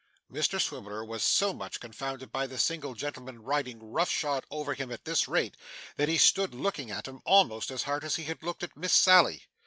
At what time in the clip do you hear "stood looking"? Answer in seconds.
6.17-6.89